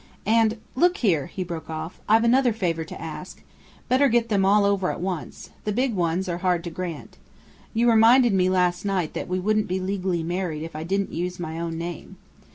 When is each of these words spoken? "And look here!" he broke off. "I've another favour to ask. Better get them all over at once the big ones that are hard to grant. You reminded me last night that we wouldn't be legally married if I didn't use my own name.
"And 0.25 0.57
look 0.75 0.97
here!" 0.97 1.27
he 1.27 1.43
broke 1.43 1.69
off. 1.69 2.01
"I've 2.09 2.23
another 2.23 2.53
favour 2.53 2.83
to 2.85 2.99
ask. 2.99 3.43
Better 3.87 4.09
get 4.09 4.29
them 4.29 4.43
all 4.43 4.65
over 4.65 4.89
at 4.89 4.99
once 4.99 5.51
the 5.63 5.71
big 5.71 5.93
ones 5.93 6.25
that 6.25 6.31
are 6.31 6.37
hard 6.39 6.63
to 6.63 6.71
grant. 6.71 7.17
You 7.75 7.87
reminded 7.87 8.33
me 8.33 8.49
last 8.49 8.83
night 8.83 9.13
that 9.13 9.27
we 9.29 9.39
wouldn't 9.39 9.67
be 9.67 9.79
legally 9.79 10.23
married 10.23 10.63
if 10.63 10.75
I 10.75 10.83
didn't 10.83 11.13
use 11.13 11.39
my 11.39 11.59
own 11.59 11.77
name. 11.77 12.15